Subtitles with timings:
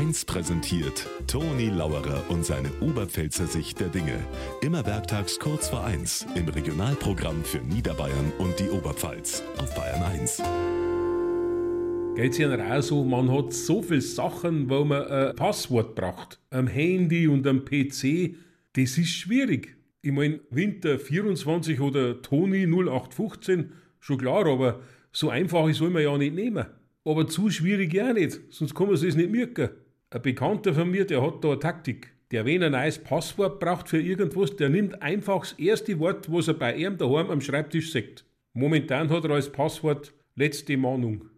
[0.00, 4.18] 1 präsentiert Toni Lauerer und seine Oberpfälzer Sicht der Dinge.
[4.62, 10.42] Immer werktags kurz vor 1 im Regionalprogramm für Niederbayern und die Oberpfalz auf Bayern 1.
[12.16, 16.40] Geht's Ihnen auch man hat so viele Sachen, wo man ein Passwort braucht.
[16.48, 18.36] Am Handy und am PC,
[18.72, 19.76] das ist schwierig.
[20.00, 24.80] Ich mein, Winter 24 oder Toni 0815, schon klar, aber
[25.12, 26.64] so einfach soll man ja nicht nehmen.
[27.04, 29.68] Aber zu schwierig ja nicht, sonst kann man es nicht merken.
[30.12, 32.12] Ein Bekannter von mir, der hat da eine Taktik.
[32.32, 36.48] Der, wenn ein neues Passwort braucht für irgendwas, der nimmt einfach das erste Wort, was
[36.48, 38.24] er bei ihm daheim am Schreibtisch sagt.
[38.52, 41.30] Momentan hat er als Passwort letzte Mahnung.